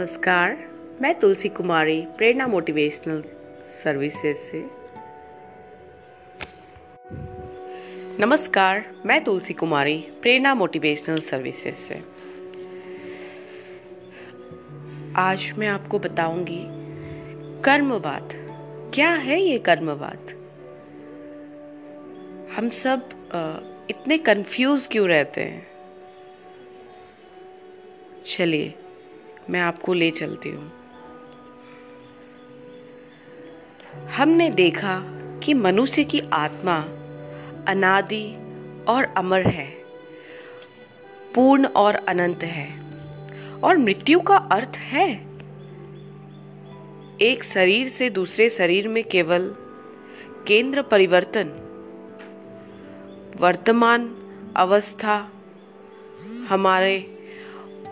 [0.00, 0.52] नमस्कार,
[1.02, 3.22] मैं तुलसी कुमारी, प्रेरणा motivational
[3.84, 4.60] services से।
[8.20, 11.94] नमस्कार, मैं तुलसी कुमारी, प्रेरणा मोटिवेशनल सर्विसेज़ से।
[15.16, 16.64] आज मैं आपको बताऊँगी,
[17.62, 18.28] कर्मवाद।
[18.94, 20.26] क्या है ये कर्मवाद?
[22.56, 23.08] हम सब
[23.90, 25.66] इतने कंफ्यूज क्यों रहते हैं?
[28.26, 28.74] चलिए
[29.50, 30.72] मैं आपको ले चलती हूँ।
[34.16, 35.00] हमने देखा
[35.44, 36.76] कि मनुष्य की आत्मा
[37.68, 38.34] अनादि
[38.88, 39.66] और अमर है,
[41.34, 42.68] पूर्ण और अनंत है,
[43.60, 45.08] और मृत्यु का अर्थ है।
[47.22, 49.54] एक शरीर से दूसरे शरीर में केवल
[50.46, 51.48] केंद्र परिवर्तन,
[53.40, 54.10] वर्तमान
[54.56, 55.30] अवस्था
[56.48, 57.19] हमारे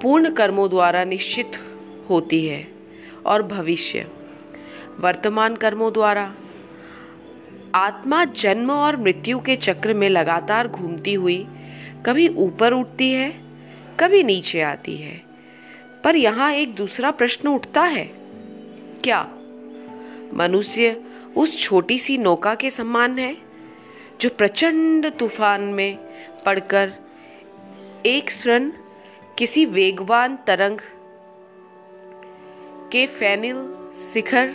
[0.02, 1.58] पूर्ण कर्मों द्वारा निश्चित
[2.10, 2.66] होती है
[3.26, 4.06] और भविष्य।
[5.00, 6.32] वर्तमान कर्मों द्वारा।
[7.74, 11.46] आत्मा जन्म और मृत्यु के चक्र में लगातार घूमती हुई
[12.06, 13.30] कभी ऊपर उठती है,
[14.00, 15.20] कभी नीचे आती है।
[16.04, 18.04] पर यहाँ एक दूसरा प्रश्न उठता है,
[19.04, 19.22] क्या
[20.34, 21.00] मनुष्य
[21.36, 23.36] उस छोटी सी नौका के सम्मान है,
[24.20, 25.98] जो प्रचंड तूफ़ान में
[26.46, 26.92] पड़कर
[28.06, 28.70] एक क्षण
[29.38, 30.78] किसी वेगवान तरंग
[32.92, 33.72] के फैनिल
[34.12, 34.46] शिखर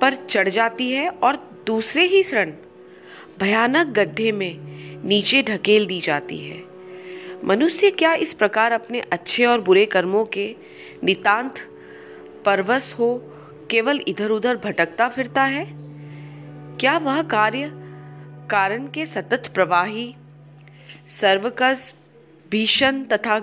[0.00, 2.52] पर चढ़ जाती है और दूसरे ही क्षण
[3.40, 4.58] भयानक गड्ढे में
[5.04, 6.62] नीचे ढकेल दी जाती है।
[7.44, 10.56] मनुष्य क्या इस प्रकार अपने अच्छे और बुरे कर्मों के
[11.04, 11.54] नितांत
[12.44, 13.34] परवश हो
[13.70, 15.66] केवल इधर उधर भटकता फिरता है?
[16.80, 17.70] क्या वह कार्य
[18.50, 20.14] कारण के सतत प्रवाही,
[21.08, 21.94] सर्वकस
[22.50, 23.38] भीषण तथा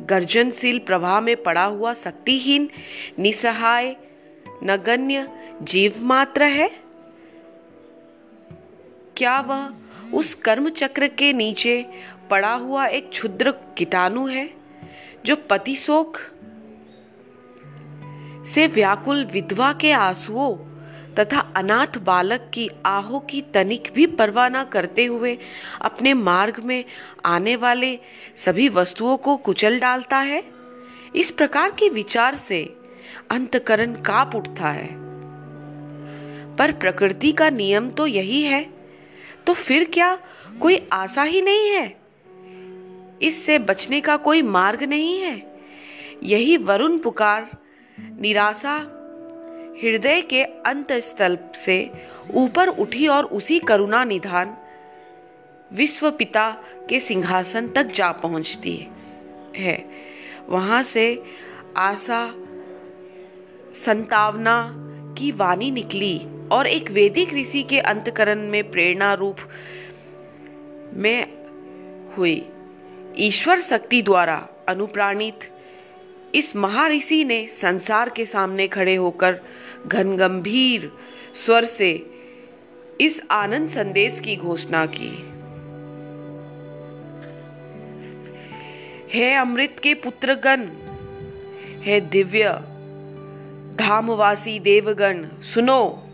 [0.00, 2.70] गर्जनशील प्रवाह में पड़ा हुआ शक्तिहीन,
[3.18, 3.96] निसहाय,
[4.64, 5.28] नगण्य
[5.62, 6.70] जीव मात्र है?
[9.16, 9.70] क्या वह
[10.14, 11.86] उस कर्म चक्र के नीचे
[12.30, 14.50] पड़ा हुआ एक क्षुद्र कीटाणु है,
[15.26, 16.16] जो पति शोक
[18.46, 20.67] से व्याकुल विधवा के आंसुओं
[21.18, 25.38] तथा अनाथ बालक की आहो की तनिक भी परवाह न करते हुए
[25.80, 26.84] अपने मार्ग में
[27.24, 27.98] आने वाले
[28.36, 30.44] सभी वस्तुओं को कुचल डालता है।
[31.16, 32.76] इस प्रकार के विचार से
[33.30, 34.88] अंतकरण काप उठता है।
[36.56, 38.66] पर प्रकृति का नियम तो यही है।
[39.46, 40.18] तो फिर क्या
[40.60, 41.96] कोई आशा ही नहीं है?
[43.22, 45.60] इससे बचने का कोई मार्ग नहीं है।
[46.22, 47.50] यही वरुण पुकार
[48.00, 48.97] निराशा
[49.82, 51.90] हृदय के अंत स्थल से
[52.34, 54.56] ऊपर उठी और उसी करुणा निधान
[55.72, 56.50] विश्व पिता
[56.88, 58.88] के सिंहासन तक जा पहुँचती
[59.56, 59.84] है।
[60.48, 61.22] वहाँ से
[61.76, 62.34] आशा,
[63.74, 64.74] संतावना
[65.18, 66.20] की वाणी निकली
[66.52, 69.36] और एक वैदिक ऋषि के अंतकरण में प्रेरणा रूप
[70.92, 71.26] में
[72.16, 72.46] हुई।
[73.18, 75.50] ईश्वर शक्ति द्वारा अनुप्राणित
[76.34, 79.40] इस महर्षि ने संसार के सामने खड़े होकर
[79.86, 80.92] घन गंभीर
[81.34, 82.10] स्वर से
[83.00, 85.38] इस आनंद संदेश की घोषणा की।
[89.18, 90.68] हे अमृत के पुत्रगण,
[91.82, 92.48] हे दिव्य,
[93.76, 96.08] धामवासी देवगण, सुनो,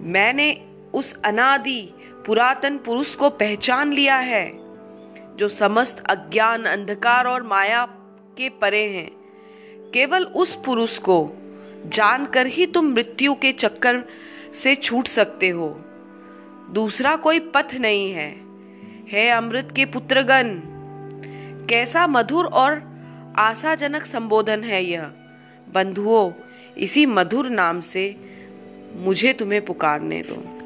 [0.00, 1.94] मैंने उस अनादि
[2.26, 4.52] पुरातन पुरुष को पहचान लिया है,
[5.36, 7.86] जो समस्त अज्ञान अंधकार और माया
[8.38, 9.25] के परे हैं।
[9.96, 11.32] केवल उस पुरुष को
[11.86, 14.04] जानकर ही तुम मृत्यु के चक्कर
[14.54, 15.68] से छूट सकते हो।
[16.70, 18.36] दूसरा कोई पथ नहीं है।
[19.08, 20.60] हे अमृत के पुत्रगण,
[21.66, 22.96] कैसा मधुर और
[23.38, 25.02] आशाजनक संबोधन है यह।
[25.72, 26.32] बंधुओं,
[26.78, 28.16] इसी मधुर नाम से
[28.96, 30.58] मुझे तुम्हें पुकारने दो।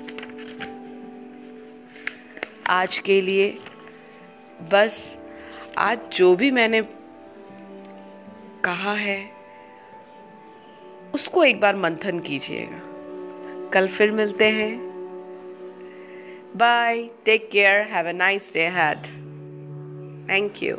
[2.66, 3.58] आज के लिए
[4.72, 5.18] बस
[5.78, 6.82] आज जो भी मैंने
[8.64, 9.18] कहा है,
[11.14, 12.80] उसको एक बार मंथन कीजिएगा।
[13.70, 14.90] कल फिर मिलते हैं।
[16.56, 19.06] Bye take care have a nice day had
[20.30, 20.76] thank you